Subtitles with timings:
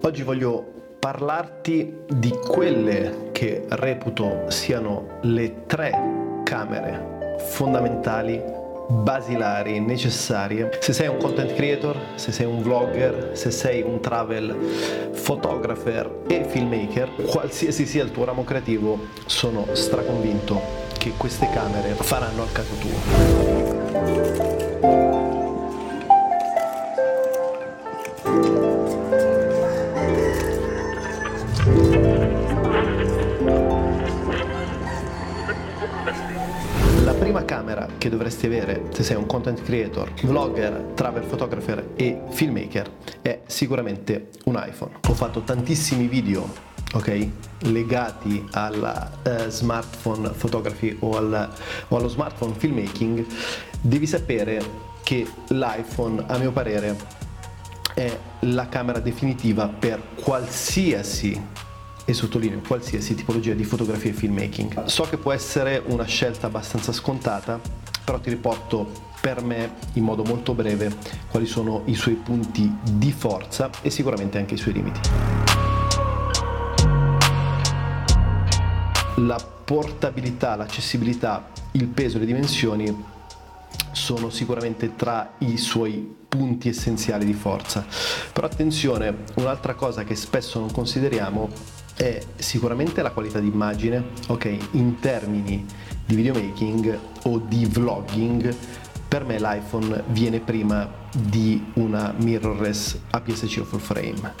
[0.00, 8.40] Oggi voglio parlarti di quelle che reputo siano le tre camere fondamentali,
[8.88, 10.70] basilari, necessarie.
[10.78, 14.56] Se sei un content creator, se sei un vlogger, se sei un travel
[15.20, 20.60] photographer e filmmaker, qualsiasi sia il tuo ramo creativo, sono straconvinto
[20.96, 24.06] che queste camere faranno al caso tuo.
[37.68, 43.40] Camera che dovresti avere se sei un content creator, vlogger, travel photographer e filmmaker è
[43.46, 44.92] sicuramente un iPhone.
[45.06, 47.28] Ho fatto tantissimi video ok?
[47.64, 51.50] legati alla uh, smartphone photography o, al,
[51.88, 53.26] o allo smartphone filmmaking,
[53.82, 54.62] devi sapere
[55.02, 56.96] che l'iPhone, a mio parere,
[57.92, 61.66] è la camera definitiva per qualsiasi
[62.08, 64.84] e sottolineo qualsiasi tipologia di fotografia e filmmaking.
[64.86, 67.60] So che può essere una scelta abbastanza scontata,
[68.02, 70.90] però ti riporto per me in modo molto breve
[71.30, 75.00] quali sono i suoi punti di forza e sicuramente anche i suoi limiti.
[79.16, 83.04] La portabilità, l'accessibilità, il peso le dimensioni
[83.92, 87.84] sono sicuramente tra i suoi punti essenziali di forza.
[88.32, 94.56] Però attenzione, un'altra cosa che spesso non consideriamo è sicuramente la qualità di immagine, ok,
[94.72, 95.66] in termini
[96.06, 98.54] di videomaking o di vlogging,
[99.08, 104.32] per me l'iPhone viene prima di una mirrorless APS-C o full frame.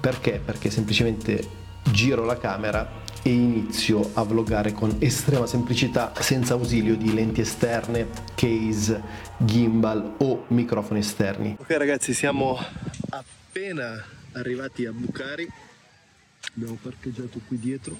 [0.00, 0.40] Perché?
[0.44, 1.46] Perché semplicemente
[1.92, 8.08] giro la camera e inizio a vloggare con estrema semplicità senza ausilio di lenti esterne,
[8.34, 9.00] case,
[9.38, 11.56] gimbal o microfoni esterni.
[11.60, 12.58] Ok ragazzi, siamo
[13.10, 15.48] appena arrivati a Bucari
[16.56, 17.98] abbiamo parcheggiato qui dietro.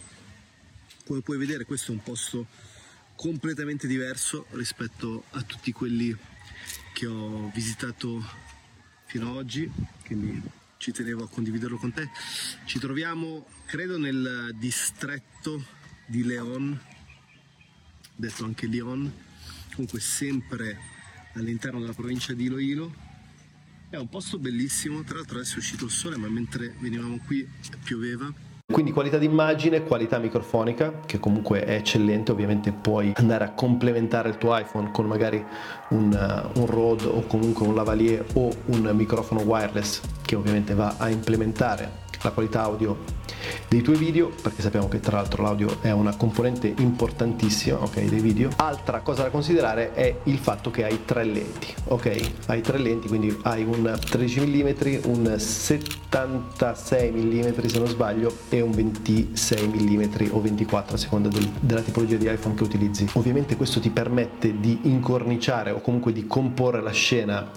[1.05, 2.47] Come puoi vedere questo è un posto
[3.15, 6.17] completamente diverso rispetto a tutti quelli
[6.93, 8.25] che ho visitato
[9.07, 9.71] fino ad oggi
[10.05, 10.43] quindi
[10.79, 12.09] ci tenevo a condividerlo con te.
[12.65, 15.65] Ci troviamo credo nel distretto
[16.07, 16.79] di Leon
[18.15, 19.13] detto anche Lyon
[19.73, 20.79] comunque sempre
[21.35, 23.06] all'interno della provincia di Iloilo
[23.89, 27.49] è un posto bellissimo, tra l'altro adesso è uscito il sole, ma mentre venivamo qui
[27.83, 28.33] pioveva.
[28.73, 34.29] Quindi qualità di immagine, qualità microfonica, che comunque è eccellente, ovviamente puoi andare a complementare
[34.29, 35.43] il tuo iPhone con magari
[35.91, 40.97] un, uh, un Rode o comunque un lavalier o un microfono wireless che ovviamente va
[40.99, 43.25] a implementare la qualità audio
[43.69, 48.21] dei tuoi video perché sappiamo che tra l'altro l'audio è una componente importantissima ok dei
[48.21, 48.51] video.
[48.57, 52.33] Altra cosa da considerare è il fatto che hai tre lenti ok?
[52.47, 54.75] Hai tre lenti quindi hai un 13 mm
[55.05, 61.49] un 76 mm se non sbaglio e un 26 mm o 24 a seconda del,
[61.61, 63.09] della tipologia di iPhone che utilizzi.
[63.15, 67.51] Ovviamente questo ti permette di incorniciare o comunque di comporre la scena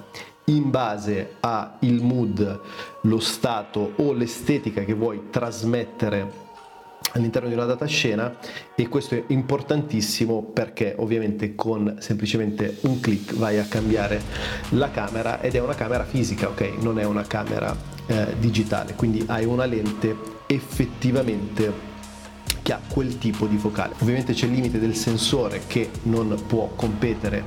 [0.50, 2.60] in base al mood,
[3.04, 6.48] lo stato o l'estetica che vuoi trasmettere
[7.14, 8.36] all'interno di una data scena
[8.76, 14.22] e questo è importantissimo perché ovviamente con semplicemente un clic vai a cambiare
[14.70, 16.74] la camera ed è una camera fisica ok?
[16.82, 18.94] Non è una camera eh, digitale.
[18.96, 20.16] Quindi hai una lente
[20.48, 21.88] effettivamente
[22.62, 23.96] che ha quel tipo di focale.
[24.00, 27.44] Ovviamente c'è il limite del sensore che non può competere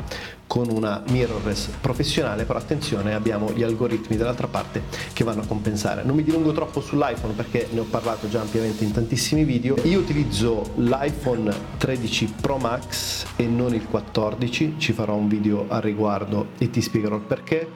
[0.52, 4.82] con una mirrorless professionale, però attenzione abbiamo gli algoritmi dall'altra parte
[5.14, 6.02] che vanno a compensare.
[6.02, 9.76] Non mi dilungo troppo sull'iPhone perché ne ho parlato già ampiamente in tantissimi video.
[9.84, 15.80] Io utilizzo l'iPhone 13 Pro Max e non il 14, ci farò un video al
[15.80, 17.66] riguardo e ti spiegherò il perché.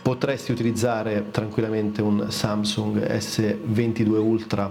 [0.00, 4.70] Potresti utilizzare tranquillamente un Samsung S22 Ultra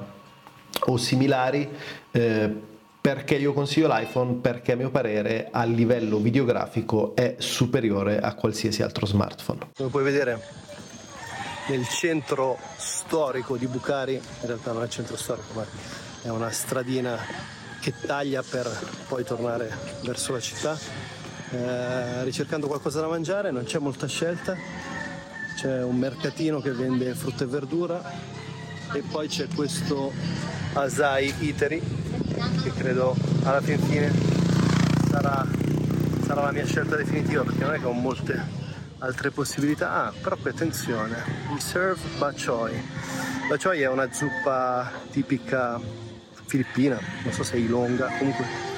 [0.85, 1.67] o similari.
[2.11, 2.68] Eh,
[3.01, 4.35] perché io consiglio l'iPhone?
[4.35, 9.69] Perché a mio parere a livello videografico è superiore a qualsiasi altro smartphone.
[9.75, 10.41] Come puoi vedere
[11.67, 15.65] nel centro storico di Bucari, in realtà non è centro storico ma
[16.21, 17.17] è una stradina
[17.79, 18.69] che taglia per
[19.07, 19.71] poi tornare
[20.03, 20.77] verso la città,
[21.51, 24.57] eh, ricercando qualcosa da mangiare, non c'è molta scelta,
[25.55, 28.37] c'è un mercatino che vende frutta e verdura.
[28.91, 30.11] E poi c'è questo
[30.73, 31.98] Asai Iteri
[32.61, 34.11] che credo alla fin fine
[35.09, 35.45] sarà,
[36.25, 38.41] sarà la mia scelta definitiva perché non è che ho molte
[38.99, 40.05] altre possibilità.
[40.05, 41.15] Ah, però qui attenzione
[41.51, 42.81] we serve bachoi
[43.47, 45.79] bachoi è una zuppa tipica
[46.45, 48.69] filippina non so se è ilonga comunque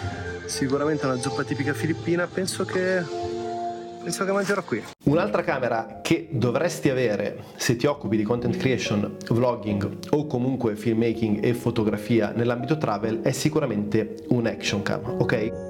[0.52, 2.28] sicuramente una zuppa tipica filippina.
[2.28, 3.02] Penso che
[4.02, 4.82] penso che mangerò qui.
[5.06, 11.44] Un'altra camera che dovresti avere se ti occupi di content creation, vlogging o comunque filmmaking
[11.44, 15.70] e fotografia nell'ambito travel è sicuramente un action cam, ok?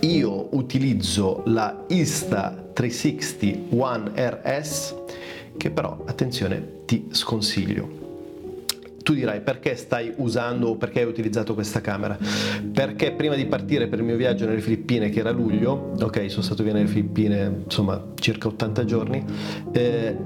[0.00, 4.94] Io utilizzo la Insta360 One RS
[5.56, 8.05] che però, attenzione, ti sconsiglio
[9.06, 12.18] tu dirai perché stai usando o perché hai utilizzato questa camera?
[12.72, 16.42] Perché prima di partire per il mio viaggio nelle Filippine, che era luglio, ok, sono
[16.42, 19.24] stato via nelle Filippine insomma circa 80 giorni,
[19.70, 20.16] eh,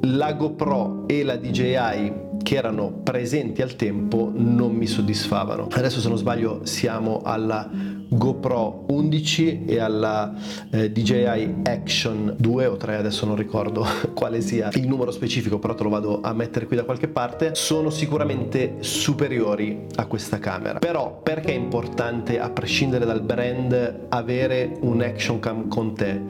[0.00, 5.68] la GoPro e la DJI che erano presenti al tempo non mi soddisfavano.
[5.70, 7.70] Adesso se non sbaglio siamo alla
[8.12, 10.34] GoPro 11 e alla
[10.70, 15.74] eh, DJI Action 2 o 3, adesso non ricordo quale sia il numero specifico, però
[15.74, 20.78] te lo vado a mettere qui da qualche parte, sono sicuramente superiori a questa camera.
[20.78, 26.20] Però perché è importante, a prescindere dal brand, avere un action cam con te?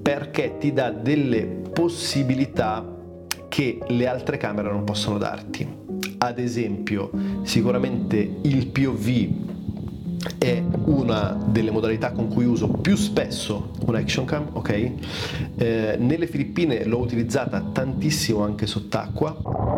[0.00, 2.96] Perché ti dà delle possibilità
[3.48, 5.66] che le altre camere non possono darti.
[6.18, 7.10] Ad esempio,
[7.42, 9.56] sicuramente il POV
[10.38, 14.90] è una delle modalità con cui uso più spesso un action cam, ok?
[15.56, 19.77] Eh, nelle Filippine l'ho utilizzata tantissimo anche sott'acqua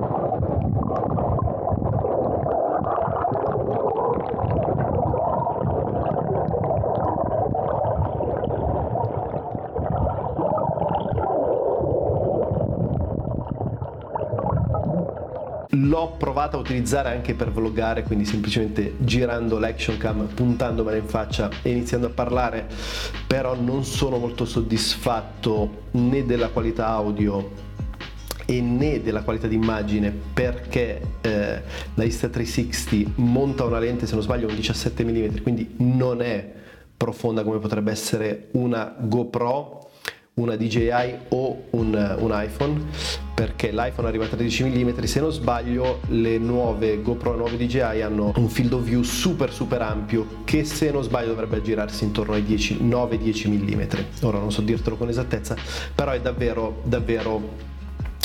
[16.00, 21.50] l'ho provata a utilizzare anche per vloggare, quindi semplicemente girando l'action cam, puntandomela in faccia
[21.62, 22.66] e iniziando a parlare,
[23.26, 27.68] però non sono molto soddisfatto né della qualità audio
[28.46, 31.62] e né della qualità d'immagine perché eh,
[31.94, 36.52] la Insta360 monta una lente se non sbaglio un 17 mm quindi non è
[36.96, 39.90] profonda come potrebbe essere una GoPro
[40.34, 42.86] una DJI o un, un, iPhone
[43.40, 48.34] perché l'iPhone arriva a 13 mm se non sbaglio le nuove GoPro nuove DJI hanno
[48.36, 52.42] un field of view super super ampio che se non sbaglio dovrebbe girarsi intorno ai
[52.42, 53.82] 9-10 mm
[54.24, 55.56] ora non so dirtelo con esattezza
[55.94, 57.69] però è davvero davvero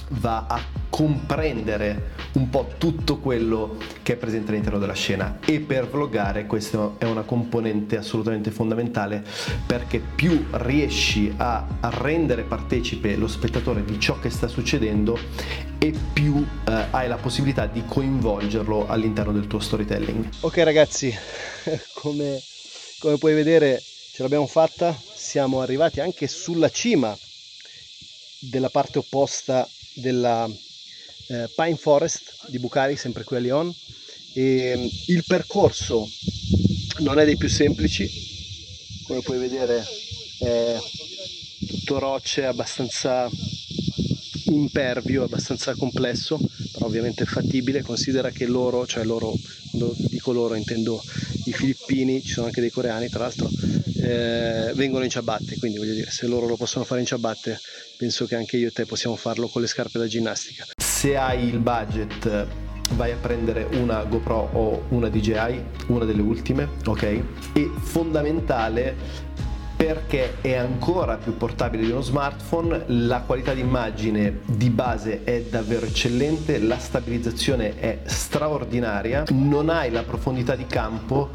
[0.09, 5.89] va a comprendere un po' tutto quello che è presente all'interno della scena e per
[5.89, 9.23] vloggare questa è una componente assolutamente fondamentale
[9.65, 15.17] perché più riesci a rendere partecipe lo spettatore di ciò che sta succedendo
[15.77, 20.29] e più eh, hai la possibilità di coinvolgerlo all'interno del tuo storytelling.
[20.41, 21.13] Ok ragazzi,
[21.95, 22.41] come,
[22.99, 27.15] come puoi vedere ce l'abbiamo fatta, siamo arrivati anche sulla cima
[28.39, 30.47] della parte opposta della
[31.27, 33.73] eh, Pine Forest di Bucari, sempre qui a Lyon.
[34.33, 36.07] E, mm, il percorso
[36.99, 38.09] non è dei più semplici,
[39.05, 39.83] come puoi vedere
[40.39, 40.77] è
[41.67, 43.29] tutto rocce, abbastanza
[44.45, 46.39] impervio, abbastanza complesso,
[46.71, 47.81] però ovviamente fattibile.
[47.81, 49.33] Considera che loro, cioè loro,
[49.71, 51.01] quando dico loro intendo
[51.45, 53.49] i filippini, ci sono anche dei coreani tra l'altro,
[54.01, 57.59] eh, vengono in ciabatte, quindi voglio dire, se loro lo possono fare in ciabatte,
[57.97, 60.65] penso che anche io e te possiamo farlo con le scarpe da ginnastica.
[60.77, 62.47] Se hai il budget
[62.93, 67.03] vai a prendere una GoPro o una DJI, una delle ultime, ok?
[67.53, 68.95] E fondamentale
[69.75, 75.85] perché è ancora più portabile di uno smartphone, la qualità d'immagine di base è davvero
[75.85, 81.31] eccellente, la stabilizzazione è straordinaria, non hai la profondità di campo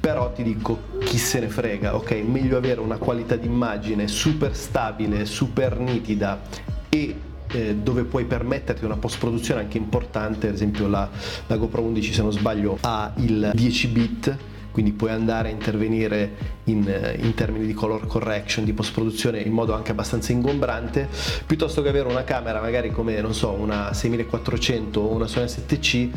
[0.00, 2.12] però ti dico chi se ne frega, ok?
[2.26, 6.40] Meglio avere una qualità d'immagine super stabile, super nitida
[6.88, 7.14] e
[7.50, 11.08] eh, dove puoi permetterti una post produzione anche importante, ad esempio la,
[11.46, 14.36] la GoPro 11 se non sbaglio ha il 10 bit
[14.78, 19.40] quindi puoi andare a intervenire in, eh, in termini di color correction, di post produzione
[19.40, 21.08] in modo anche abbastanza ingombrante,
[21.46, 25.94] piuttosto che avere una camera magari come non so una 6400 o una Sony 7C
[25.96, 26.10] eh,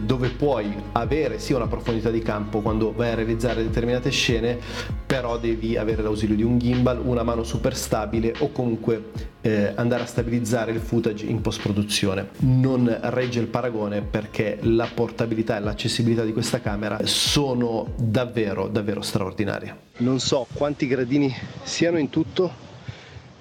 [0.00, 4.58] dove puoi avere sì una profondità di campo quando vai a realizzare determinate scene,
[5.06, 10.02] però devi avere l'ausilio di un gimbal, una mano super stabile o comunque eh, andare
[10.02, 12.30] a stabilizzare il footage in post produzione.
[12.38, 19.02] Non regge il paragone perché la portabilità e l'accessibilità di questa camera sono davvero davvero
[19.02, 22.52] straordinarie non so quanti gradini siano in tutto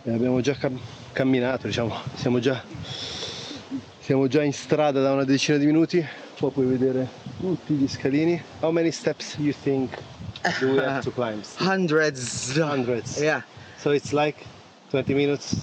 [0.04, 0.80] eh, abbiamo già cam-
[1.12, 2.64] camminato diciamo siamo già,
[4.00, 6.06] siamo già in strada da una decina di minuti
[6.38, 7.08] qua puoi vedere
[7.40, 8.42] tutti gli scalini.
[8.62, 9.98] How many steps you think
[10.60, 11.42] do we have to climb?
[11.58, 12.58] Hundreds.
[12.58, 13.18] Hundreds.
[13.20, 13.42] Yeah.
[13.78, 14.46] So it's like
[14.90, 15.56] 20 minutes.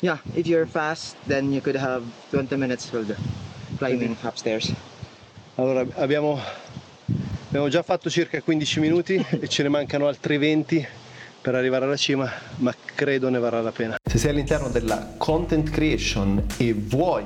[0.00, 3.16] Yeah if you're fast then you could have 20 minutes for the
[3.78, 4.72] climbing upstairs.
[5.56, 6.38] Allora abbiamo
[7.54, 10.84] Abbiamo già fatto circa 15 minuti e ce ne mancano altri 20
[11.40, 13.96] per arrivare alla cima, ma credo ne varrà la pena.
[14.02, 17.24] Se sei all'interno della content creation e vuoi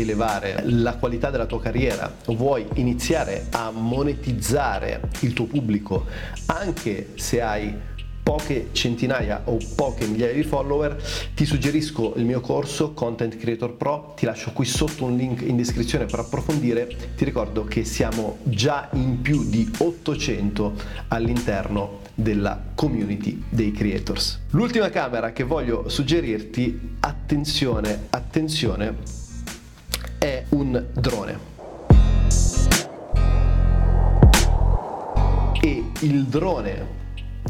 [0.00, 6.06] elevare la qualità della tua carriera, vuoi iniziare a monetizzare il tuo pubblico,
[6.46, 7.74] anche se hai
[8.22, 11.02] poche centinaia o poche migliaia di follower,
[11.34, 15.56] ti suggerisco il mio corso Content Creator Pro, ti lascio qui sotto un link in
[15.56, 20.74] descrizione per approfondire, ti ricordo che siamo già in più di 800
[21.08, 24.42] all'interno della community dei creators.
[24.50, 29.19] L'ultima camera che voglio suggerirti, attenzione, attenzione,
[30.20, 31.38] è un drone.
[35.62, 36.86] E il drone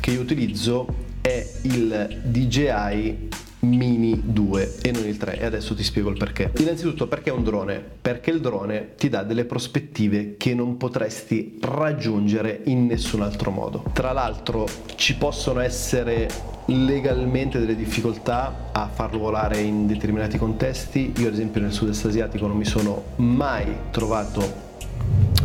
[0.00, 0.86] che io utilizzo
[1.20, 3.28] è il DJI
[3.62, 6.52] Mini 2 e non il 3 e adesso ti spiego il perché.
[6.58, 7.84] Innanzitutto perché è un drone?
[8.00, 13.82] Perché il drone ti dà delle prospettive che non potresti raggiungere in nessun altro modo.
[13.92, 16.28] Tra l'altro ci possono essere
[16.70, 21.12] legalmente delle difficoltà a farlo volare in determinati contesti.
[21.18, 24.40] Io ad esempio nel sud-est asiatico non mi sono mai trovato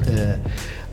[0.05, 0.39] eh,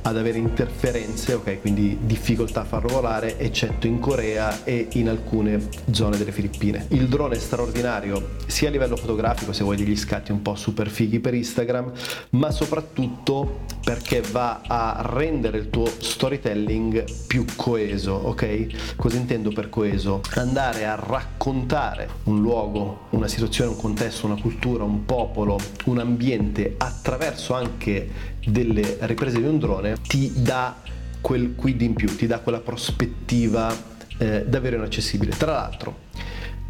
[0.02, 5.68] ad avere interferenze, ok, quindi difficoltà a farlo volare, eccetto in Corea e in alcune
[5.90, 6.86] zone delle Filippine.
[6.88, 10.88] Il drone è straordinario sia a livello fotografico, se vuoi degli scatti un po' super
[10.88, 11.92] fighi per Instagram,
[12.30, 18.94] ma soprattutto perché va a rendere il tuo storytelling più coeso, ok?
[18.96, 20.20] Cosa intendo per coeso?
[20.34, 26.74] Andare a raccontare un luogo, una situazione, un contesto, una cultura, un popolo, un ambiente
[26.78, 30.76] attraverso anche delle riprese di un drone ti dà
[31.20, 33.74] quel quid in più, ti dà quella prospettiva
[34.18, 35.36] eh, davvero inaccessibile.
[35.36, 35.96] Tra l'altro,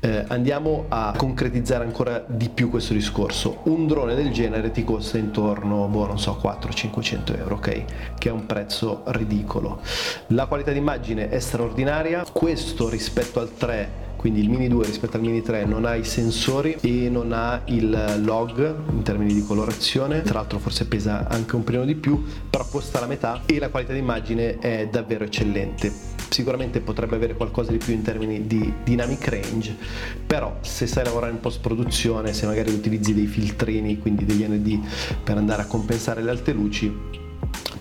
[0.04, 3.60] eh, andiamo a concretizzare ancora di più questo discorso.
[3.64, 7.84] Un drone del genere ti costa intorno, boh, non so, 400-500 euro, ok?
[8.18, 9.80] Che è un prezzo ridicolo.
[10.28, 15.22] La qualità d'immagine è straordinaria, questo rispetto al 3 quindi il Mini 2 rispetto al
[15.24, 20.22] Mini 3 non ha i sensori e non ha il log in termini di colorazione,
[20.22, 23.68] tra l'altro forse pesa anche un pelino di più, però costa la metà e la
[23.68, 25.92] qualità d'immagine è davvero eccellente.
[26.28, 29.76] Sicuramente potrebbe avere qualcosa di più in termini di dynamic range,
[30.24, 34.86] però se sai lavorare in post produzione, se magari utilizzi dei filtrini, quindi degli ND
[35.24, 37.20] per andare a compensare le alte luci,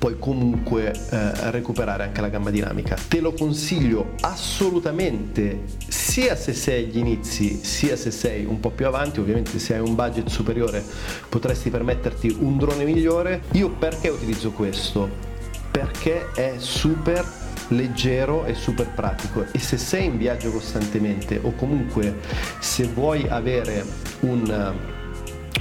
[0.02, 2.98] puoi comunque eh, recuperare anche la gamma dinamica.
[3.08, 8.88] Te lo consiglio assolutamente sia se sei agli inizi sia se sei un po' più
[8.88, 10.84] avanti, ovviamente se hai un budget superiore
[11.30, 13.44] potresti permetterti un drone migliore.
[13.52, 15.08] Io perché utilizzo questo?
[15.70, 17.24] Perché è super
[17.68, 22.18] leggero e super pratico e se sei in viaggio costantemente o comunque
[22.58, 23.86] se vuoi avere
[24.22, 24.74] un,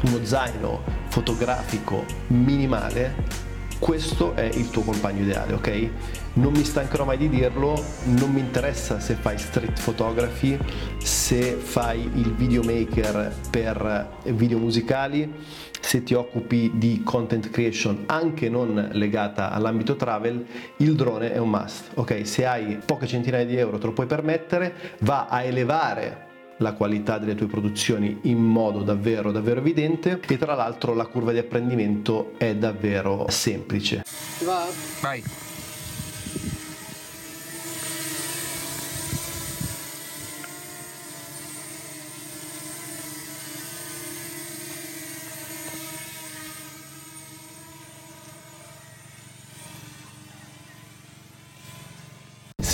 [0.00, 3.49] uno zaino fotografico minimale
[3.80, 5.88] questo è il tuo compagno ideale, ok?
[6.34, 10.56] Non mi stancherò mai di dirlo, non mi interessa se fai street photography,
[10.98, 15.32] se fai il videomaker per video musicali,
[15.80, 20.44] se ti occupi di content creation anche non legata all'ambito travel,
[20.76, 22.24] il drone è un must, ok?
[22.24, 26.28] Se hai poche centinaia di euro te lo puoi permettere, va a elevare
[26.60, 31.32] la qualità delle tue produzioni in modo davvero davvero evidente e tra l'altro la curva
[31.32, 34.04] di apprendimento è davvero semplice.
[34.44, 34.66] Va?
[35.00, 35.49] Vai.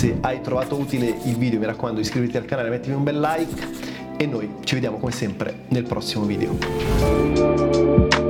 [0.07, 3.67] Se hai trovato utile il video mi raccomando iscriviti al canale, mettimi un bel like
[4.15, 8.26] e noi ci vediamo come sempre nel prossimo video.